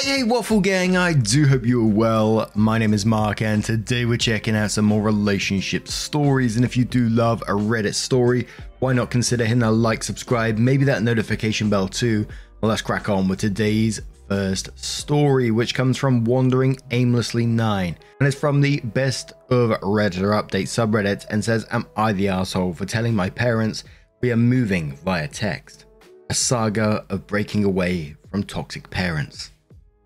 [0.00, 2.50] Hey, hey, Waffle Gang, I do hope you're well.
[2.54, 6.56] My name is Mark, and today we're checking out some more relationship stories.
[6.56, 8.46] And if you do love a Reddit story,
[8.78, 12.26] why not consider hitting that like, subscribe, maybe that notification bell too?
[12.60, 17.98] Well, let's crack on with today's first story, which comes from Wandering Aimlessly 9.
[18.20, 22.72] And it's from the best of Redditor update subreddit and says, Am I the asshole
[22.72, 23.84] for telling my parents
[24.22, 25.84] we are moving via text?
[26.30, 29.50] A saga of breaking away from toxic parents.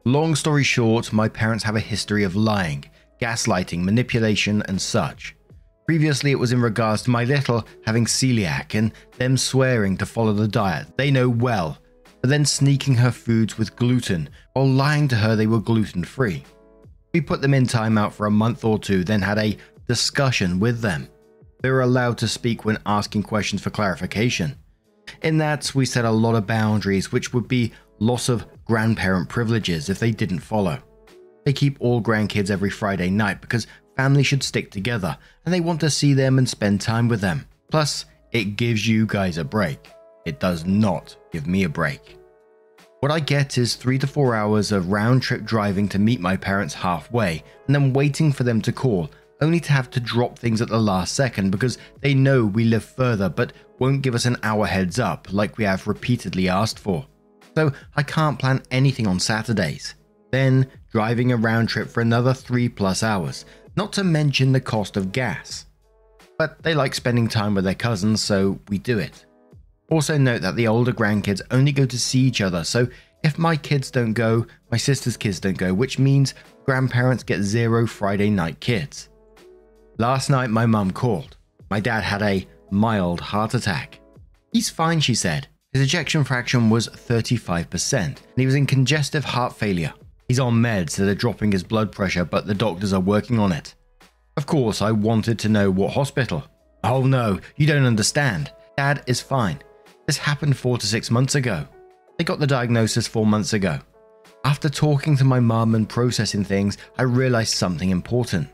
[0.07, 2.85] Long story short, my parents have a history of lying,
[3.23, 5.35] gaslighting, manipulation, and such.
[5.87, 10.35] Previously, it was in regards to my little having celiac and them swearing to follow
[10.35, 11.79] the diet they know well,
[12.21, 16.45] but then sneaking her foods with gluten while lying to her they were gluten free.
[17.15, 19.57] We put them in timeout for a month or two, then had a
[19.89, 21.09] discussion with them.
[21.63, 24.57] They were allowed to speak when asking questions for clarification.
[25.23, 29.89] In that, we set a lot of boundaries, which would be loss of grandparent privileges
[29.89, 30.79] if they didn't follow.
[31.45, 35.81] They keep all grandkids every Friday night because family should stick together and they want
[35.81, 37.47] to see them and spend time with them.
[37.71, 39.91] Plus, it gives you guys a break.
[40.25, 42.19] It does not give me a break.
[43.01, 46.37] What I get is three to four hours of round trip driving to meet my
[46.37, 49.11] parents halfway and then waiting for them to call,
[49.43, 52.85] only to have to drop things at the last second because they know we live
[52.85, 57.07] further but won't give us an hour heads up like we have repeatedly asked for
[57.55, 59.95] so I can't plan anything on Saturdays.
[60.31, 63.45] Then driving a round trip for another 3 plus hours,
[63.77, 65.67] not to mention the cost of gas.
[66.39, 69.27] But they like spending time with their cousins, so we do it.
[69.91, 72.89] Also, note that the older grandkids only go to see each other, so
[73.23, 76.35] if my kids don't go, my sister's kids don't go, which means
[76.67, 79.09] grandparents get zero Friday night kids.
[79.99, 81.37] Last night, my mum called.
[81.71, 84.01] My dad had a mild heart attack.
[84.53, 85.49] He's fine, she said.
[85.75, 89.93] His ejection fraction was 35%, and he was in congestive heart failure.
[90.29, 93.51] He's on meds that are dropping his blood pressure, but the doctors are working on
[93.51, 93.75] it.
[94.37, 96.45] Of course, I wanted to know what hospital.
[96.85, 98.53] Oh no, you don't understand.
[98.77, 99.59] Dad is fine.
[100.07, 101.67] This happened four to six months ago.
[102.19, 103.81] They got the diagnosis four months ago.
[104.45, 108.49] After talking to my mum and processing things, I realized something important.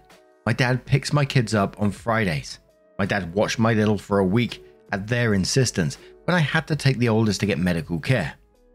[0.47, 2.61] My dad picks my kids up on Fridays.
[2.99, 6.77] My dad watched my little for a week at their insistence, when I had to
[6.77, 8.35] take the oldest to get medical care.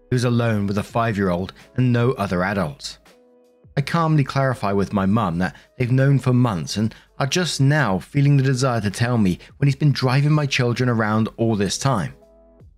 [0.10, 3.00] He was alone with a five year old and no other adults.
[3.78, 8.00] I calmly clarify with my mum that they've known for months and are just now
[8.00, 11.78] feeling the desire to tell me when he's been driving my children around all this
[11.78, 12.14] time.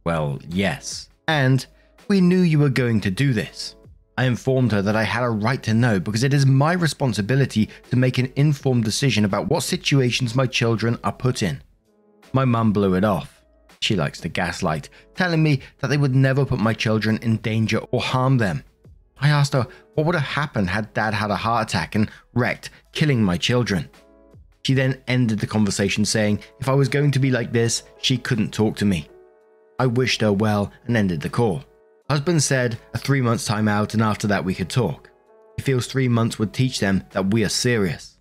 [0.05, 1.09] Well, yes.
[1.27, 1.65] And
[2.07, 3.75] we knew you were going to do this.
[4.17, 7.69] I informed her that I had a right to know because it is my responsibility
[7.91, 11.61] to make an informed decision about what situations my children are put in.
[12.33, 13.36] My mum blew it off.
[13.79, 17.79] She likes to gaslight, telling me that they would never put my children in danger
[17.91, 18.63] or harm them.
[19.19, 22.69] I asked her what would have happened had dad had a heart attack and wrecked,
[22.91, 23.89] killing my children.
[24.63, 28.17] She then ended the conversation saying if I was going to be like this, she
[28.17, 29.09] couldn't talk to me.
[29.79, 31.63] I wished her well and ended the call.
[32.09, 35.09] Husband said a three months time out and after that we could talk.
[35.55, 38.17] He feels three months would teach them that we are serious.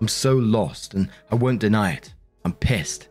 [0.00, 2.12] I'm so lost and I won't deny it.
[2.44, 3.08] I'm pissed.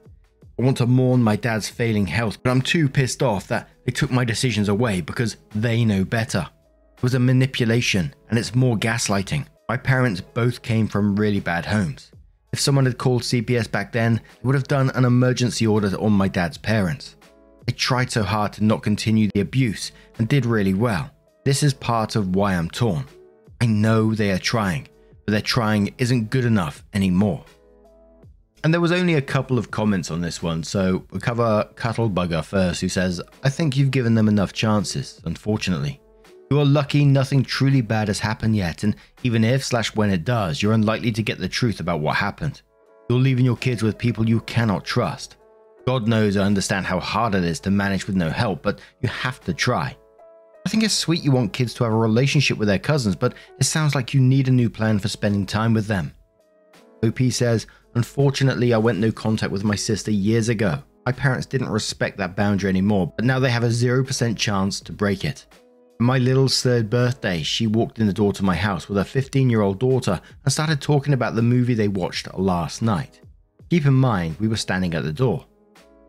[0.60, 3.92] I want to mourn my dad's failing health, but I'm too pissed off that they
[3.92, 6.48] took my decisions away because they know better.
[6.96, 9.48] It was a manipulation, and it's more gaslighting.
[9.68, 12.12] My parents both came from really bad homes.
[12.52, 16.14] If someone had called CPS back then, they would have done an emergency order on
[16.14, 17.16] my dad's parents.
[17.66, 21.10] They tried so hard to not continue the abuse and did really well.
[21.46, 23.06] This is part of why I'm torn.
[23.60, 24.88] I know they are trying,
[25.26, 27.44] but their trying isn't good enough anymore.
[28.64, 32.46] And there was only a couple of comments on this one, so we'll cover Cuttlebugger
[32.46, 36.00] first, who says, I think you've given them enough chances, unfortunately.
[36.50, 40.24] You are lucky nothing truly bad has happened yet, and even if slash when it
[40.24, 42.62] does, you're unlikely to get the truth about what happened.
[43.10, 45.36] You're leaving your kids with people you cannot trust.
[45.86, 49.10] God knows I understand how hard it is to manage with no help, but you
[49.10, 49.98] have to try.
[50.66, 53.34] I think it's sweet you want kids to have a relationship with their cousins, but
[53.60, 56.14] it sounds like you need a new plan for spending time with them.
[57.04, 60.82] OP says, Unfortunately, I went no contact with my sister years ago.
[61.06, 64.92] My parents didn't respect that boundary anymore, but now they have a 0% chance to
[64.92, 65.46] break it.
[66.00, 69.04] On my little's third birthday, she walked in the door to my house with her
[69.04, 73.22] 15 year old daughter and started talking about the movie they watched last night.
[73.70, 75.46] Keep in mind, we were standing at the door.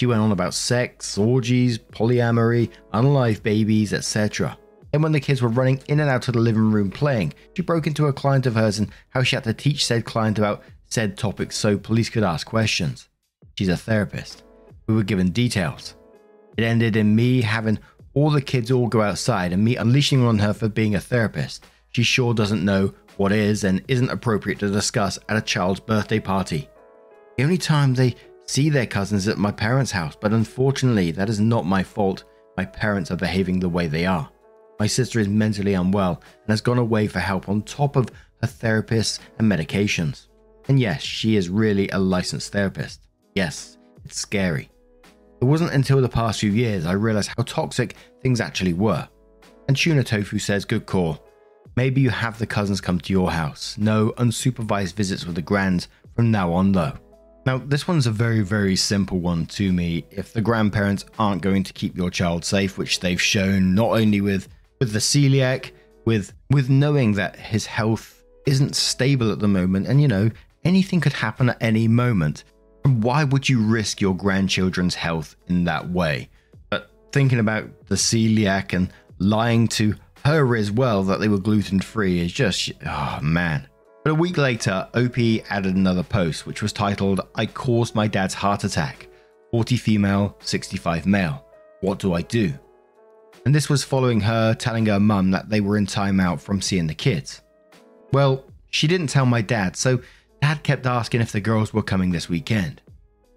[0.01, 4.57] She went on about sex, orgies, polyamory, unalive babies, etc.
[4.93, 7.63] And when the kids were running in and out of the living room playing, she
[7.63, 10.63] broke into a client of hers and how she had to teach said client about
[10.87, 13.09] said topics so police could ask questions.
[13.59, 14.43] She's a therapist.
[14.87, 15.95] We were given details.
[16.57, 17.79] It ended in me having
[18.15, 21.65] all the kids all go outside and me unleashing on her for being a therapist.
[21.91, 26.21] She sure doesn't know what is and isn't appropriate to discuss at a child's birthday
[26.21, 26.69] party.
[27.37, 28.15] The only time they
[28.47, 32.25] see their cousins at my parents' house, but unfortunately, that is not my fault.
[32.57, 34.29] My parents are behaving the way they are.
[34.79, 38.11] My sister is mentally unwell and has gone away for help on top of
[38.43, 40.27] her therapists and medications.
[40.69, 43.07] And yes, she is really a licensed therapist.
[43.35, 44.71] Yes, it's scary.
[45.41, 49.09] It wasn't until the past few years I realized how toxic things actually were.
[49.69, 51.23] And Tuna Tofu says, Good call.
[51.77, 53.77] Maybe you have the cousins come to your house.
[53.79, 56.93] No unsupervised visits with the grands from now on, though.
[57.47, 60.07] Now, this one's a very, very simple one to me.
[60.11, 64.21] If the grandparents aren't going to keep your child safe, which they've shown not only
[64.21, 64.49] with
[64.81, 65.73] with the celiac,
[66.05, 70.31] with with knowing that his health isn't stable at the moment, and you know
[70.65, 72.45] anything could happen at any moment.
[72.85, 76.29] Why would you risk your grandchildren's health in that way?
[76.71, 79.95] But thinking about the celiac and lying to
[80.25, 83.69] her as well that they were gluten free is just oh man.
[84.05, 85.19] But a week later, OP
[85.49, 89.09] added another post which was titled, I caused my dad's heart attack.
[89.51, 91.47] 40 female, 65 male.
[91.81, 92.53] What do I do?
[93.47, 96.87] And this was following her telling her mum that they were in timeout from seeing
[96.87, 97.43] the kids.
[98.13, 100.01] Well, she didn't tell my dad, so
[100.45, 102.83] dad kept asking if the girls were coming this weekend.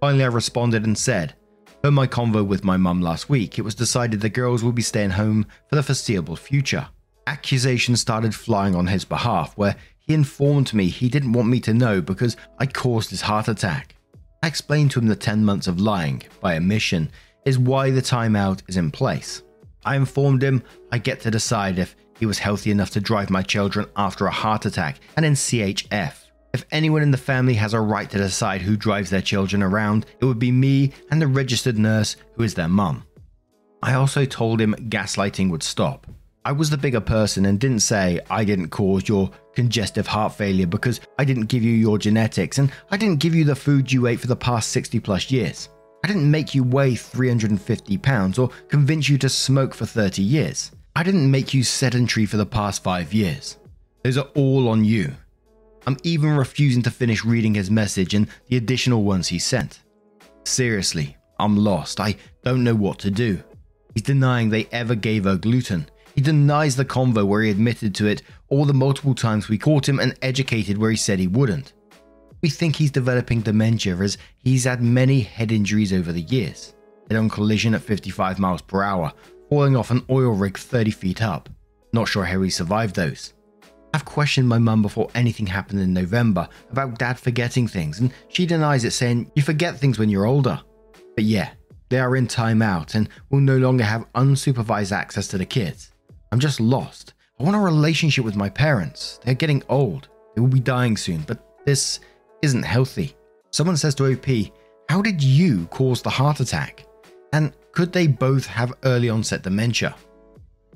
[0.01, 1.35] Finally, I responded and said,
[1.81, 4.81] Per my convo with my mum last week, it was decided the girls will be
[4.81, 6.89] staying home for the foreseeable future.
[7.25, 11.73] Accusations started flying on his behalf, where he informed me he didn't want me to
[11.73, 13.95] know because I caused his heart attack.
[14.43, 17.09] I explained to him the 10 months of lying, by omission,
[17.45, 19.43] is why the timeout is in place.
[19.85, 20.61] I informed him
[20.91, 24.31] I get to decide if he was healthy enough to drive my children after a
[24.31, 26.26] heart attack and in CHF.
[26.57, 30.07] If anyone in the family has a right to decide who drives their children around,
[30.19, 33.03] it would be me and the registered nurse who is their mum.
[33.83, 36.07] I also told him gaslighting would stop.
[36.45, 40.65] I was the bigger person and didn't say I didn't cause your congestive heart failure
[40.65, 44.07] because I didn't give you your genetics and I didn't give you the food you
[44.07, 45.69] ate for the past 60 plus years.
[46.03, 50.71] I didn't make you weigh 350 pounds or convince you to smoke for 30 years.
[50.95, 53.59] I didn't make you sedentary for the past 5 years.
[54.03, 55.13] Those are all on you.
[55.87, 59.83] I'm even refusing to finish reading his message and the additional ones he sent.
[60.43, 62.01] Seriously, I'm lost.
[62.01, 63.41] I don't know what to do.
[63.93, 65.89] He's denying they ever gave her gluten.
[66.13, 69.87] He denies the convo where he admitted to it or the multiple times we caught
[69.87, 71.71] him and educated where he said he wouldn't.
[72.41, 76.75] We think he's developing dementia as he's had many head injuries over the years.
[77.09, 79.13] Head on collision at 55 miles per hour,
[79.49, 81.47] falling off an oil rig 30 feet up.
[81.93, 83.33] Not sure how he survived those.
[83.97, 88.45] I've questioned my mum before anything happened in November about dad forgetting things, and she
[88.45, 90.61] denies it, saying, You forget things when you're older.
[91.15, 91.49] But yeah,
[91.89, 95.93] they are in timeout and will no longer have unsupervised access to the kids.
[96.31, 97.15] I'm just lost.
[97.39, 99.19] I want a relationship with my parents.
[99.23, 100.09] They're getting old.
[100.35, 101.99] They will be dying soon, but this
[102.43, 103.15] isn't healthy.
[103.49, 104.27] Someone says to OP,
[104.89, 106.85] How did you cause the heart attack?
[107.33, 109.95] And could they both have early onset dementia?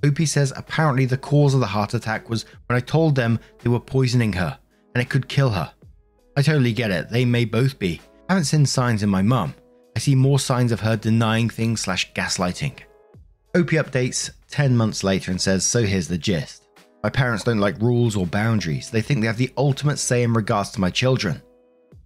[0.05, 3.69] OP says apparently the cause of the heart attack was when I told them they
[3.69, 4.57] were poisoning her
[4.95, 5.71] and it could kill her.
[6.35, 8.01] I totally get it, they may both be.
[8.29, 9.53] I haven't seen signs in my mum.
[9.95, 12.79] I see more signs of her denying things slash gaslighting.
[13.55, 16.67] OP updates 10 months later and says, So here's the gist.
[17.03, 18.89] My parents don't like rules or boundaries.
[18.89, 21.41] They think they have the ultimate say in regards to my children.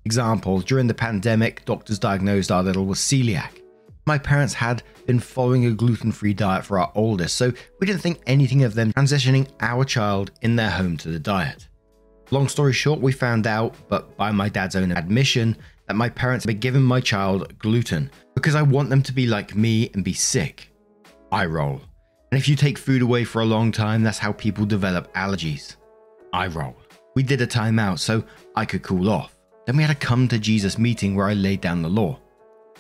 [0.06, 3.62] Example, during the pandemic, doctors diagnosed our little with celiac.
[4.08, 8.02] My parents had been following a gluten free diet for our oldest, so we didn't
[8.02, 11.68] think anything of them transitioning our child in their home to the diet.
[12.30, 15.58] Long story short, we found out, but by my dad's own admission,
[15.88, 19.26] that my parents had been giving my child gluten because I want them to be
[19.26, 20.70] like me and be sick.
[21.32, 21.82] I roll.
[22.32, 25.78] And if you take food away for a long time, that's how people develop allergies.
[26.32, 26.76] I roll.
[27.16, 28.24] We did a timeout so
[28.56, 29.36] I could cool off.
[29.66, 32.20] Then we had a come to Jesus meeting where I laid down the law.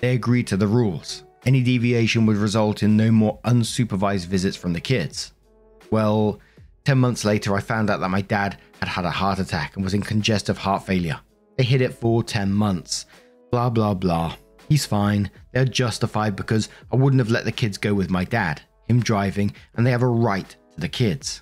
[0.06, 1.24] They agreed to the rules.
[1.48, 5.34] Any deviation would result in no more unsupervised visits from the kids.
[5.90, 6.40] Well,
[6.84, 9.84] 10 months later, I found out that my dad had had a heart attack and
[9.84, 11.20] was in congestive heart failure.
[11.58, 13.08] They hid it for 10 months.
[13.50, 14.36] Blah, blah, blah.
[14.70, 18.62] He's fine, they're justified because I wouldn't have let the kids go with my dad,
[18.88, 21.42] him driving, and they have a right to the kids.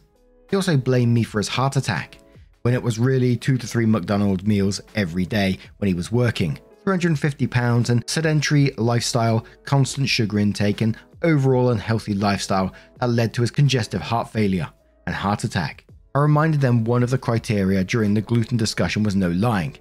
[0.49, 2.17] He also blamed me for his heart attack,
[2.61, 6.57] when it was really two to three McDonald's meals every day when he was working.
[6.83, 13.41] 350 pounds and sedentary lifestyle, constant sugar intake, and overall unhealthy lifestyle that led to
[13.41, 14.69] his congestive heart failure
[15.07, 15.85] and heart attack.
[16.13, 19.77] I reminded them one of the criteria during the gluten discussion was no lying.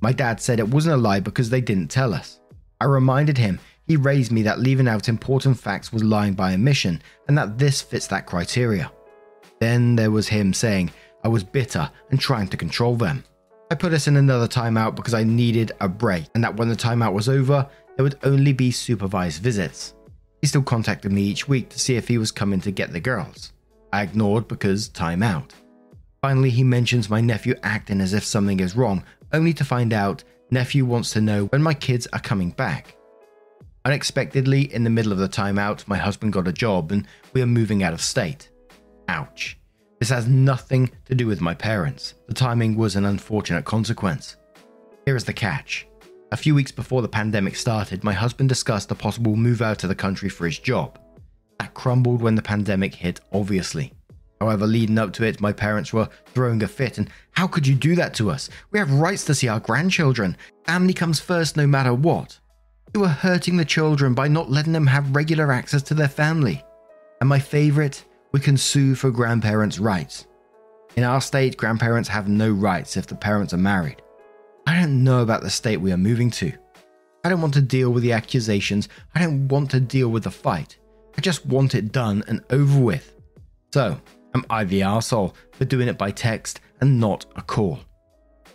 [0.00, 2.40] My dad said it wasn't a lie because they didn't tell us.
[2.80, 7.02] I reminded him he raised me that leaving out important facts was lying by omission
[7.28, 8.90] and that this fits that criteria.
[9.58, 10.90] Then there was him saying
[11.22, 13.24] I was bitter and trying to control them.
[13.72, 16.74] I put us in another timeout because I needed a break, and that when the
[16.74, 19.94] timeout was over, there would only be supervised visits.
[20.40, 22.98] He still contacted me each week to see if he was coming to get the
[22.98, 23.52] girls.
[23.92, 25.50] I ignored because timeout.
[26.20, 30.24] Finally, he mentions my nephew acting as if something is wrong, only to find out
[30.50, 32.96] nephew wants to know when my kids are coming back.
[33.84, 37.46] Unexpectedly, in the middle of the timeout, my husband got a job and we are
[37.46, 38.50] moving out of state.
[39.06, 39.59] Ouch.
[40.00, 42.14] This has nothing to do with my parents.
[42.26, 44.38] The timing was an unfortunate consequence.
[45.04, 45.86] Here is the catch.
[46.32, 49.90] A few weeks before the pandemic started, my husband discussed a possible move out of
[49.90, 50.98] the country for his job.
[51.58, 53.92] That crumbled when the pandemic hit, obviously.
[54.40, 57.74] However, leading up to it, my parents were throwing a fit, and how could you
[57.74, 58.48] do that to us?
[58.70, 60.34] We have rights to see our grandchildren.
[60.64, 62.38] Family comes first no matter what.
[62.94, 66.64] You are hurting the children by not letting them have regular access to their family.
[67.20, 70.26] And my favourite, we can sue for grandparents' rights.
[70.96, 74.02] In our state, grandparents have no rights if the parents are married.
[74.66, 76.52] I don't know about the state we are moving to.
[77.24, 78.88] I don't want to deal with the accusations.
[79.14, 80.78] I don't want to deal with the fight.
[81.16, 83.16] I just want it done and over with.
[83.72, 84.00] So,
[84.34, 87.80] am I the arsehole for doing it by text and not a call?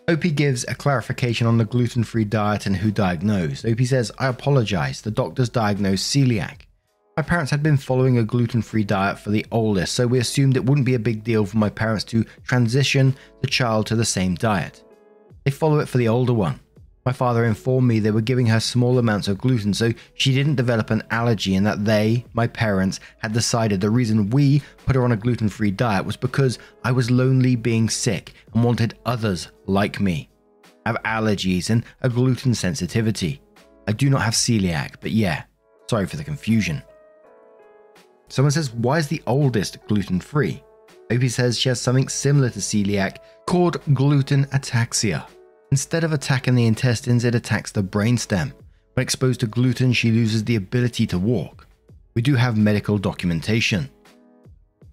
[0.08, 3.66] OP gives a clarification on the gluten free diet and who diagnosed.
[3.66, 5.02] OP says, I apologize.
[5.02, 6.65] The doctors diagnosed celiac.
[7.18, 10.58] My parents had been following a gluten free diet for the oldest, so we assumed
[10.58, 14.04] it wouldn't be a big deal for my parents to transition the child to the
[14.04, 14.84] same diet.
[15.46, 16.60] They follow it for the older one.
[17.06, 20.56] My father informed me they were giving her small amounts of gluten so she didn't
[20.56, 25.04] develop an allergy, and that they, my parents, had decided the reason we put her
[25.06, 29.54] on a gluten free diet was because I was lonely being sick and wanted others
[29.68, 30.30] like me.
[30.86, 33.42] I have allergies and a gluten sensitivity.
[33.88, 35.44] I do not have celiac, but yeah,
[35.90, 36.84] sorry for the confusion.
[38.28, 40.64] Someone says, Why is the oldest gluten free?
[41.12, 45.28] OP says she has something similar to celiac called gluten ataxia.
[45.72, 48.52] Instead of attacking the intestines, it attacks the brainstem.
[48.94, 51.68] When exposed to gluten, she loses the ability to walk.
[52.16, 53.90] We do have medical documentation.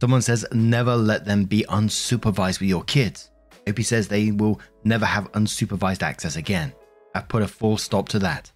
[0.01, 3.31] Someone says, Never let them be unsupervised with your kids.
[3.69, 6.73] OP says they will never have unsupervised access again.
[7.15, 8.52] I've put a full stop to that.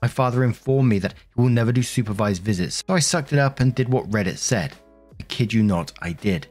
[0.00, 3.38] My father informed me that he will never do supervised visits, so I sucked it
[3.38, 4.74] up and did what Reddit said.
[5.18, 6.46] I kid you not, I did.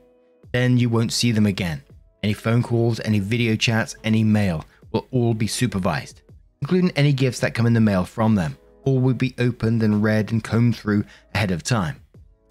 [0.52, 1.82] Then you won't see them again.
[2.24, 6.22] Any phone calls, any video chats, any mail will all be supervised,
[6.62, 8.58] including any gifts that come in the mail from them.
[8.84, 12.02] All will be opened and read and combed through ahead of time.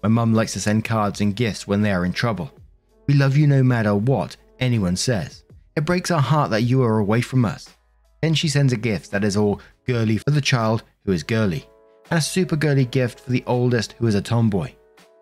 [0.01, 2.51] My mum likes to send cards and gifts when they are in trouble.
[3.07, 5.43] We love you no matter what anyone says.
[5.75, 7.69] It breaks our heart that you are away from us.
[8.21, 11.65] Then she sends a gift that is all girly for the child who is girly,
[12.11, 14.71] and a super girly gift for the oldest who is a tomboy.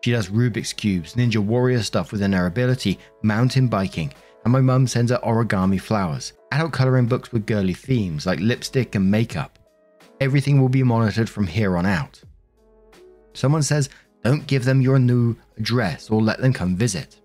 [0.04, 4.86] She does Rubik's Cubes, Ninja Warrior stuff within her ability, mountain biking, and my mum
[4.88, 9.58] sends her origami flowers, adult colouring books with girly themes like lipstick and makeup.
[10.22, 12.22] Everything will be monitored from here on out.
[13.34, 13.90] Someone says,
[14.24, 17.20] don't give them your new address or let them come visit.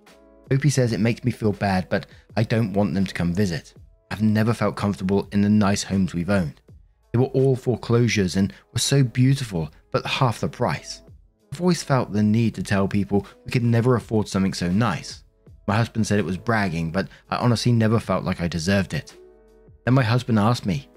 [0.52, 2.06] OP says it makes me feel bad, but
[2.36, 3.74] I don't want them to come visit.
[4.10, 6.59] I've never felt comfortable in the nice homes we've owned.
[7.12, 11.02] They were all foreclosures and were so beautiful, but half the price.
[11.52, 15.24] I've always felt the need to tell people we could never afford something so nice.
[15.66, 19.16] My husband said it was bragging, but I honestly never felt like I deserved it.
[19.84, 20.88] Then my husband asked me,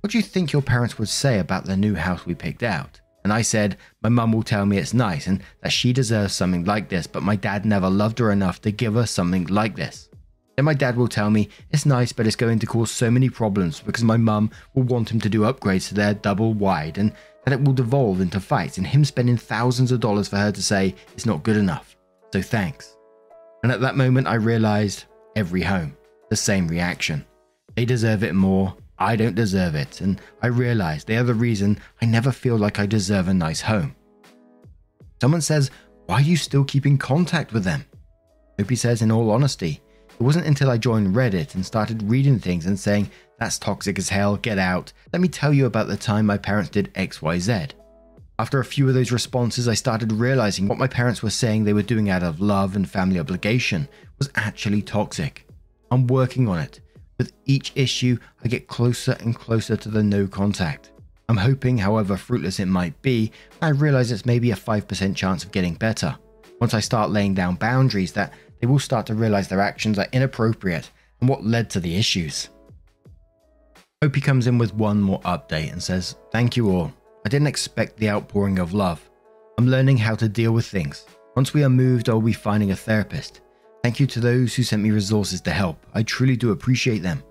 [0.00, 3.00] What do you think your parents would say about the new house we picked out?
[3.24, 6.64] And I said, My mum will tell me it's nice and that she deserves something
[6.64, 10.08] like this, but my dad never loved her enough to give her something like this.
[10.56, 13.28] Then my dad will tell me it's nice, but it's going to cause so many
[13.28, 17.12] problems because my mum will want him to do upgrades to their double wide and
[17.44, 20.62] that it will devolve into fights and him spending thousands of dollars for her to
[20.62, 21.94] say it's not good enough.
[22.32, 22.96] So thanks.
[23.62, 25.04] And at that moment, I realized
[25.36, 25.96] every home,
[26.30, 27.24] the same reaction.
[27.74, 28.74] They deserve it more.
[28.98, 30.00] I don't deserve it.
[30.00, 33.60] And I realized they are the reason I never feel like I deserve a nice
[33.60, 33.94] home.
[35.20, 35.70] Someone says,
[36.06, 37.84] Why are you still keeping contact with them?
[38.58, 39.82] OP says, in all honesty,
[40.18, 44.08] it wasn't until I joined Reddit and started reading things and saying That's toxic as
[44.08, 44.36] hell.
[44.36, 44.92] Get out.
[45.12, 47.72] Let me tell you about the time my parents did XYZ.
[48.38, 51.74] After a few of those responses, I started realizing what my parents were saying they
[51.74, 55.46] were doing out of love and family obligation was actually toxic.
[55.90, 56.80] I'm working on it.
[57.18, 60.92] With each issue, I get closer and closer to the no contact.
[61.28, 65.52] I'm hoping, however fruitless it might be, I realize it's maybe a 5% chance of
[65.52, 66.16] getting better.
[66.60, 70.08] Once I start laying down boundaries, that they will start to realize their actions are
[70.12, 72.48] inappropriate and what led to the issues.
[74.02, 76.92] OP comes in with one more update and says, Thank you all.
[77.24, 79.08] I didn't expect the outpouring of love.
[79.58, 81.06] I'm learning how to deal with things.
[81.34, 83.40] Once we are moved, I'll be finding a therapist.
[83.82, 85.84] Thank you to those who sent me resources to help.
[85.94, 87.22] I truly do appreciate them.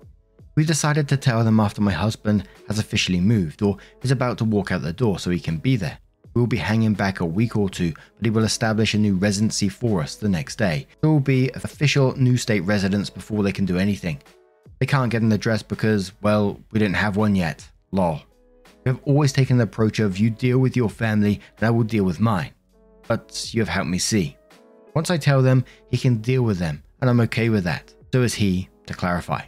[0.56, 4.44] We decided to tell them after my husband has officially moved or is about to
[4.44, 5.98] walk out the door so he can be there.
[6.36, 9.16] We will be hanging back a week or two, but he will establish a new
[9.16, 10.86] residency for us the next day.
[11.00, 14.20] There will be official new state residents before they can do anything.
[14.78, 17.66] They can't get an address because, well, we didn't have one yet.
[17.90, 18.20] Lol.
[18.84, 21.84] We have always taken the approach of you deal with your family and I will
[21.84, 22.50] deal with mine.
[23.08, 24.36] But you have helped me see.
[24.94, 27.94] Once I tell them, he can deal with them, and I'm okay with that.
[28.12, 29.40] So is he, to clarify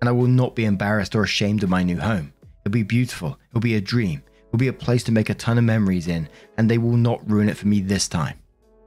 [0.00, 2.32] and I will not be embarrassed or ashamed of my new home.
[2.64, 5.58] It'll be beautiful, it'll be a dream, it'll be a place to make a ton
[5.58, 6.28] of memories in,
[6.58, 8.36] and they will not ruin it for me this time.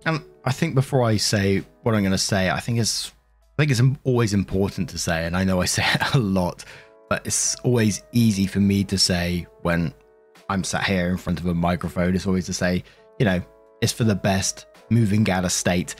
[0.06, 3.14] And I think before I say what I'm going to say, I think it's
[3.58, 6.66] I think it's always important to say, and I know I say it a lot,
[7.10, 9.94] but it's always easy for me to say when
[10.50, 12.16] I'm sat here in front of a microphone.
[12.16, 12.84] It's always to say,
[13.20, 13.42] you know,
[13.82, 15.96] it's for the best, moving out of state,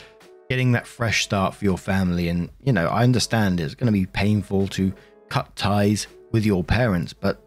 [0.50, 2.30] getting that fresh start for your family.
[2.30, 4.94] And, you know, I understand it's going to be painful to
[5.30, 7.43] cut ties with your parents, but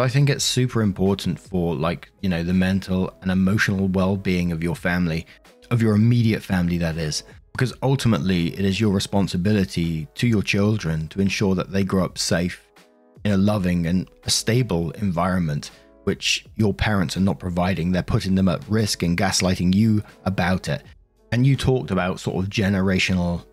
[0.00, 4.52] I think it's super important for, like, you know, the mental and emotional well being
[4.52, 5.26] of your family,
[5.70, 7.24] of your immediate family, that is.
[7.52, 12.18] Because ultimately, it is your responsibility to your children to ensure that they grow up
[12.18, 12.66] safe
[13.24, 15.70] in a loving and a stable environment,
[16.04, 17.92] which your parents are not providing.
[17.92, 20.82] They're putting them at risk and gaslighting you about it.
[21.32, 23.44] And you talked about sort of generational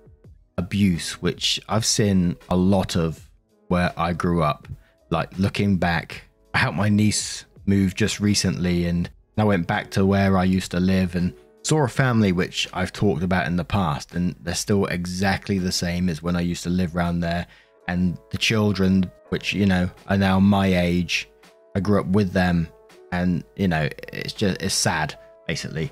[0.57, 3.29] abuse, which I've seen a lot of
[3.67, 4.67] where I grew up.
[5.09, 10.05] Like looking back, I helped my niece move just recently, and I went back to
[10.05, 11.33] where I used to live and
[11.63, 15.71] saw a family which I've talked about in the past, and they're still exactly the
[15.71, 17.47] same as when I used to live around there.
[17.87, 21.29] And the children, which you know are now my age,
[21.75, 22.67] I grew up with them,
[23.11, 25.91] and you know it's just it's sad basically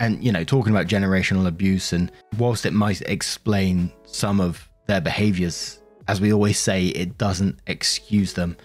[0.00, 5.00] and, you know, talking about generational abuse, and whilst it might explain some of their
[5.00, 8.56] behaviors, as we always say, it doesn't excuse them.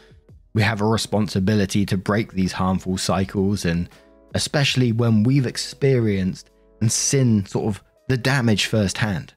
[0.53, 3.87] We have a responsibility to break these harmful cycles, and
[4.33, 6.49] especially when we've experienced
[6.81, 9.33] and seen sort of the damage firsthand.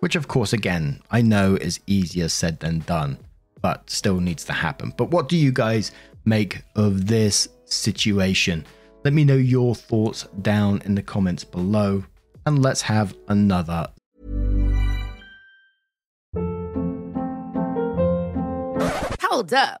[0.00, 3.18] Which, of course, again, I know is easier said than done,
[3.62, 4.92] but still needs to happen.
[4.96, 5.92] But what do you guys
[6.24, 8.66] make of this situation?
[9.04, 12.04] Let me know your thoughts down in the comments below,
[12.46, 13.88] and let's have another.
[19.22, 19.80] Hold up.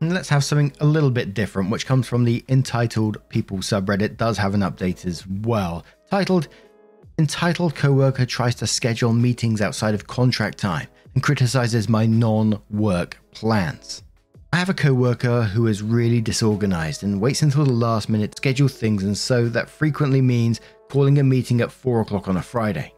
[0.00, 4.16] And let's have something a little bit different, which comes from the Entitled People subreddit,
[4.16, 5.84] does have an update as well.
[6.10, 6.48] Titled,
[7.18, 13.18] Entitled Coworker Tries to Schedule Meetings Outside of Contract Time and Criticizes My Non Work
[13.32, 14.02] Plans.
[14.54, 18.36] I have a coworker who is really disorganized and waits until the last minute to
[18.36, 22.42] schedule things, and so that frequently means calling a meeting at 4 o'clock on a
[22.42, 22.94] Friday.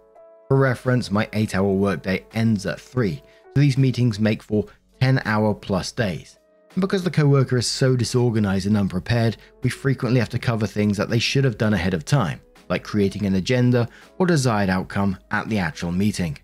[0.47, 4.67] For reference, my 8 hour workday ends at 3, so these meetings make for
[5.01, 6.39] 10 hour plus days.
[6.79, 11.11] Because the coworker is so disorganized and unprepared, we frequently have to cover things that
[11.11, 13.87] they should have done ahead of time, like creating an agenda
[14.19, 16.39] or desired outcome at the actual meeting.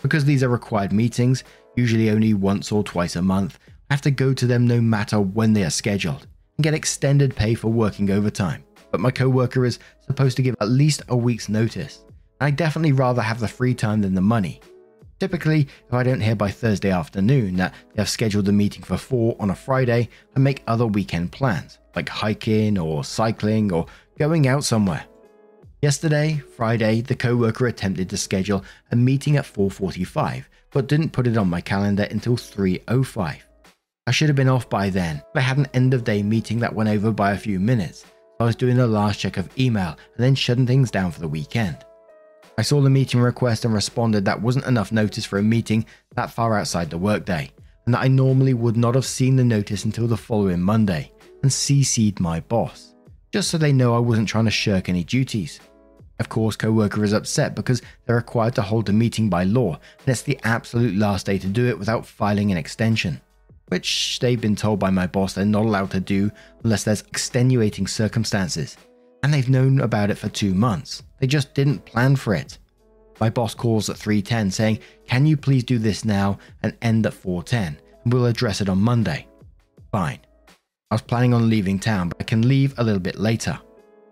[0.00, 1.44] Because these are required meetings,
[1.76, 3.58] usually only once or twice a month,
[3.90, 7.36] I have to go to them no matter when they are scheduled and get extended
[7.36, 8.64] pay for working overtime.
[8.90, 12.00] But my coworker is supposed to give at least a week's notice.
[12.40, 14.62] And I definitely rather have the free time than the money.
[15.18, 18.98] Typically, if I don't hear by Thursday afternoon that they have scheduled a meeting for
[18.98, 23.86] 4 on a Friday, I make other weekend plans, like hiking or cycling or
[24.18, 25.06] going out somewhere.
[25.80, 31.38] Yesterday, Friday, the coworker attempted to schedule a meeting at 4:45, but didn't put it
[31.38, 33.42] on my calendar until 3:05.
[34.06, 36.60] I should have been off by then, but I had an end of day meeting
[36.60, 38.00] that went over by a few minutes.
[38.00, 41.20] So I was doing a last check of email and then shutting things down for
[41.20, 41.78] the weekend.
[42.58, 46.30] I saw the meeting request and responded that wasn't enough notice for a meeting that
[46.30, 47.50] far outside the workday,
[47.84, 51.50] and that I normally would not have seen the notice until the following Monday, and
[51.50, 52.94] CC'd my boss,
[53.30, 55.60] just so they know I wasn't trying to shirk any duties.
[56.18, 60.08] Of course, coworker is upset because they're required to hold a meeting by law, and
[60.08, 63.20] it's the absolute last day to do it without filing an extension,
[63.68, 66.30] which they've been told by my boss they're not allowed to do
[66.64, 68.78] unless there's extenuating circumstances.
[69.22, 71.02] And they've known about it for two months.
[71.18, 72.58] They just didn't plan for it.
[73.20, 77.14] My boss calls at 3:10 saying, "Can you please do this now and end at
[77.14, 79.26] 4:10, and we'll address it on Monday."
[79.90, 80.18] Fine.
[80.90, 83.58] I was planning on leaving town, but I can leave a little bit later.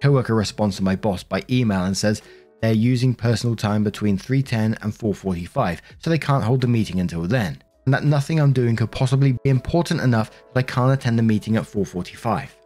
[0.01, 2.23] Coworker responds to my boss by email and says
[2.61, 7.27] they're using personal time between 3:10 and 4:45, so they can't hold the meeting until
[7.27, 11.19] then, and that nothing I'm doing could possibly be important enough that I can't attend
[11.19, 12.57] the meeting at 4:45.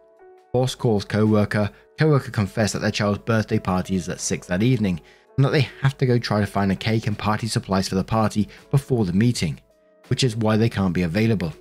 [0.53, 1.71] Boss calls coworker.
[1.99, 5.01] Coworker confess that their child's birthday party is at 6 that evening,
[5.37, 7.95] and that they have to go try to find a cake and party supplies for
[7.95, 9.61] the party before the meeting,
[10.09, 11.53] which is why they can't be available.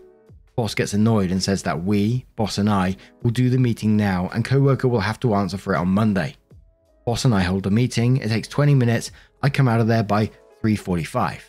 [0.55, 4.29] Boss gets annoyed and says that we, Boss and I, will do the meeting now
[4.33, 6.35] and coworker will have to answer for it on Monday.
[7.05, 9.11] Boss and I hold a meeting, it takes 20 minutes,
[9.43, 10.31] I come out of there by
[10.63, 11.41] 3:45.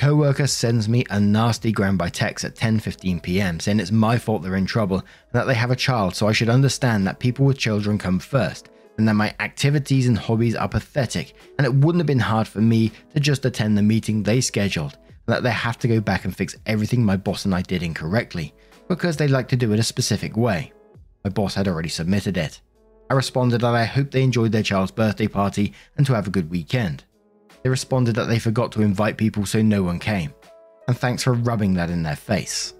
[0.00, 3.60] Coworker sends me a nasty gram by text at 10:15 p.m.
[3.60, 6.32] saying it's my fault they're in trouble and that they have a child so I
[6.32, 10.70] should understand that people with children come first and that my activities and hobbies are
[10.70, 14.40] pathetic and it wouldn't have been hard for me to just attend the meeting they
[14.40, 17.60] scheduled and that they have to go back and fix everything my boss and I
[17.60, 18.54] did incorrectly
[18.88, 20.72] because they like to do it a specific way.
[21.24, 22.62] My boss had already submitted it.
[23.10, 26.30] I responded that I hope they enjoyed their child's birthday party and to have a
[26.30, 27.04] good weekend.
[27.62, 30.32] They responded that they forgot to invite people so no one came.
[30.88, 32.74] And thanks for rubbing that in their face.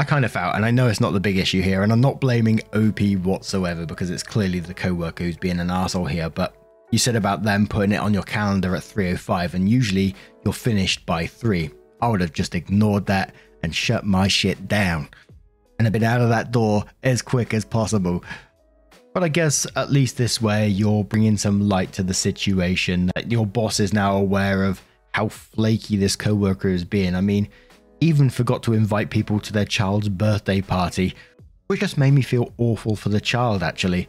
[0.00, 2.00] I kind of felt, and I know it's not the big issue here, and I'm
[2.00, 6.56] not blaming OP whatsoever because it's clearly the co-worker who's being an asshole here, but
[6.90, 11.04] you said about them putting it on your calendar at 3.05 and usually you're finished
[11.06, 11.70] by 3.
[12.00, 15.08] I would have just ignored that and shut my shit down
[15.78, 18.24] and have been out of that door as quick as possible.
[19.14, 23.12] But I guess at least this way you're bringing some light to the situation.
[23.28, 27.14] Your boss is now aware of how flaky this coworker is being.
[27.14, 27.48] I mean,
[28.00, 31.14] even forgot to invite people to their child's birthday party,
[31.68, 34.08] which just made me feel awful for the child actually.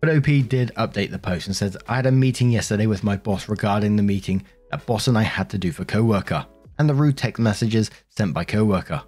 [0.00, 3.16] But OP did update the post and said, I had a meeting yesterday with my
[3.16, 6.44] boss regarding the meeting that boss and I had to do for coworker,
[6.78, 9.02] and the rude text messages sent by coworker.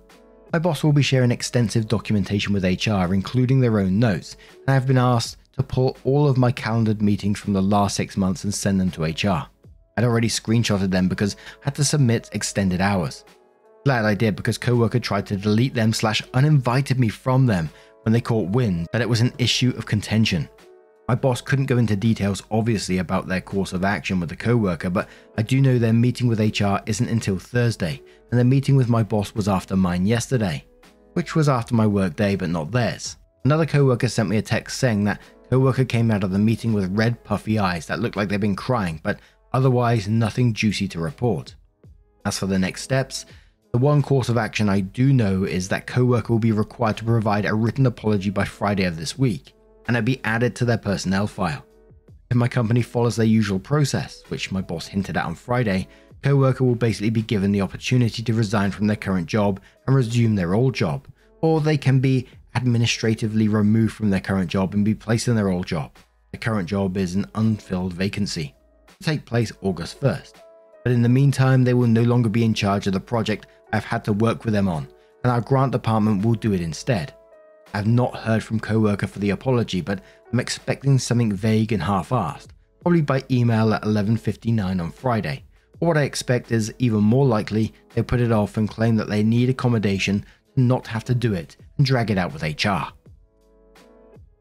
[0.54, 4.74] My boss will be sharing extensive documentation with HR, including their own notes, and I
[4.74, 8.44] have been asked to pull all of my calendared meetings from the last six months
[8.44, 9.48] and send them to HR.
[9.96, 13.24] I'd already screenshotted them because I had to submit extended hours.
[13.84, 17.68] Glad I did because coworker tried to delete them slash uninvited me from them
[18.04, 20.48] when they caught wind that it was an issue of contention.
[21.08, 24.88] My boss couldn't go into details obviously about their course of action with the coworker,
[24.88, 28.00] but I do know their meeting with HR isn't until Thursday,
[28.34, 30.64] and their meeting with my boss was after mine yesterday,
[31.12, 33.16] which was after my work day but not theirs.
[33.44, 35.20] Another coworker sent me a text saying that
[35.50, 38.56] coworker came out of the meeting with red puffy eyes that looked like they'd been
[38.56, 39.20] crying, but
[39.52, 41.54] otherwise nothing juicy to report.
[42.24, 43.24] As for the next steps,
[43.70, 47.04] the one course of action I do know is that coworker will be required to
[47.04, 49.52] provide a written apology by Friday of this week
[49.86, 51.64] and it'll be added to their personnel file.
[52.32, 55.86] If my company follows their usual process, which my boss hinted at on Friday,
[56.24, 60.34] co-worker will basically be given the opportunity to resign from their current job and resume
[60.34, 61.06] their old job,
[61.42, 65.50] or they can be administratively removed from their current job and be placed in their
[65.50, 65.94] old job.
[66.32, 68.54] The current job is an unfilled vacancy.
[68.86, 70.32] To take place August 1st.
[70.82, 73.84] But in the meantime, they will no longer be in charge of the project I've
[73.84, 74.88] had to work with them on,
[75.24, 77.12] and our grant department will do it instead.
[77.74, 80.00] I've not heard from coworker for the apology, but
[80.32, 82.48] I'm expecting something vague and half-assed,
[82.80, 85.44] probably by email at 11:59 on Friday.
[85.84, 89.06] Or what I expect is even more likely they'll put it off and claim that
[89.06, 92.88] they need accommodation to not have to do it and drag it out with HR.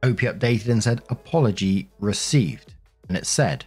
[0.03, 2.75] OP updated and said apology received,
[3.09, 3.65] and it said,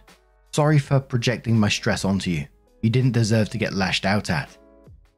[0.53, 2.47] "Sorry for projecting my stress onto you.
[2.81, 4.57] You didn't deserve to get lashed out at.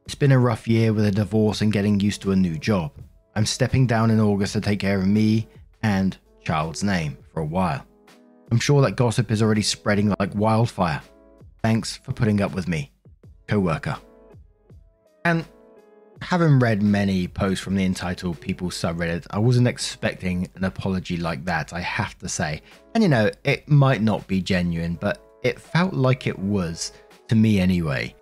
[0.04, 2.92] It's been a rough year with a divorce and getting used to a new job.
[3.36, 5.48] I'm stepping down in August to take care of me
[5.82, 7.86] and child's name for a while.
[8.50, 11.00] I'm sure that gossip is already spreading like wildfire.
[11.62, 12.92] Thanks for putting up with me,
[13.46, 13.96] co worker.
[15.24, 15.44] And
[16.22, 21.44] having read many posts from the entitled people subreddit, I wasn't expecting an apology like
[21.44, 22.62] that, I have to say.
[22.94, 26.92] And you know, it might not be genuine, but it felt like it was,
[27.28, 28.14] to me anyway.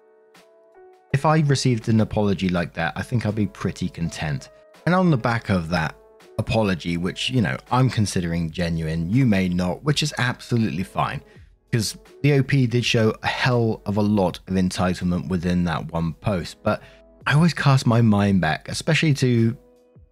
[1.13, 4.51] If I received an apology like that, I think I'd be pretty content.
[4.87, 5.97] And on the back of that
[6.39, 11.23] apology, which, you know, I'm considering genuine, you may not, which is absolutely fine.
[11.71, 16.15] Because the OP did show a hell of a lot of entitlement within that one
[16.15, 16.63] post.
[16.63, 16.83] But
[17.27, 19.57] I always cast my mind back, especially to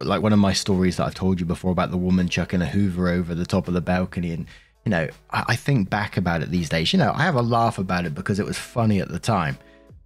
[0.00, 2.66] like one of my stories that I've told you before about the woman chucking a
[2.66, 4.32] Hoover over the top of the balcony.
[4.32, 4.46] And,
[4.84, 6.92] you know, I, I think back about it these days.
[6.92, 9.58] You know, I have a laugh about it because it was funny at the time.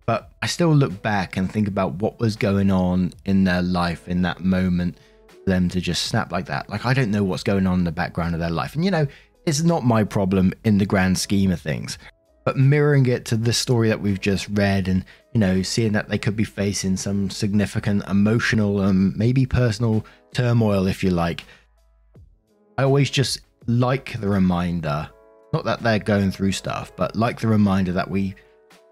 [0.07, 4.09] But I still look back and think about what was going on in their life
[4.09, 6.69] in that moment for them to just snap like that.
[6.69, 8.75] Like, I don't know what's going on in the background of their life.
[8.75, 9.07] And, you know,
[9.47, 11.99] it's not my problem in the grand scheme of things.
[12.45, 16.09] But mirroring it to the story that we've just read and, you know, seeing that
[16.09, 21.45] they could be facing some significant emotional and maybe personal turmoil, if you like,
[22.79, 25.09] I always just like the reminder,
[25.53, 28.35] not that they're going through stuff, but like the reminder that we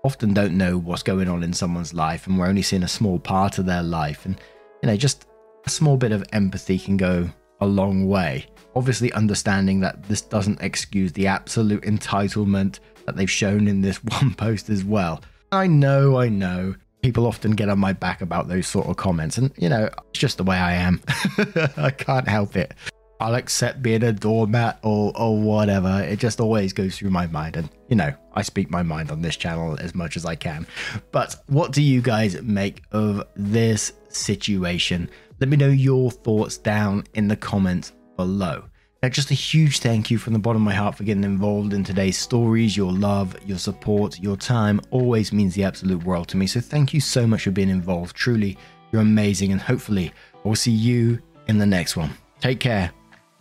[0.05, 3.19] often don't know what's going on in someone's life and we're only seeing a small
[3.19, 4.27] part of their life.
[4.27, 4.39] And,
[4.83, 5.27] you know, just
[5.67, 7.29] a small bit of empathy can go
[7.61, 8.47] a long way.
[8.79, 14.33] Obviously, understanding that this doesn't excuse the absolute entitlement that they've shown in this one
[14.35, 15.21] post as well.
[15.51, 16.77] I know, I know.
[17.03, 20.21] People often get on my back about those sort of comments, and you know, it's
[20.21, 21.03] just the way I am.
[21.77, 22.73] I can't help it.
[23.19, 26.01] I'll accept being a doormat or or whatever.
[26.05, 29.23] It just always goes through my mind, and you know, I speak my mind on
[29.23, 30.69] this channel as much as I can.
[31.11, 35.11] But what do you guys make of this situation?
[35.41, 38.65] Let me know your thoughts down in the comments below.
[39.03, 41.73] Now, just a huge thank you from the bottom of my heart for getting involved
[41.73, 42.77] in today's stories.
[42.77, 46.49] Your love, your support, your time always means the absolute world to me.
[46.49, 48.17] So, thank you so much for being involved.
[48.17, 48.59] Truly,
[48.91, 49.53] you're amazing.
[49.53, 52.11] And hopefully, I will see you in the next one.
[52.41, 52.91] Take care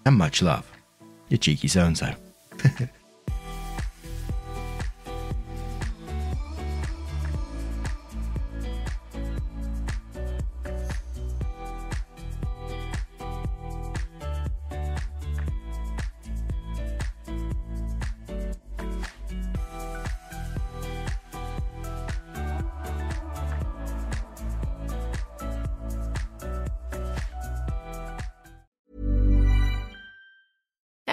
[0.06, 0.72] and much love.
[1.30, 2.13] Your cheeky so and so.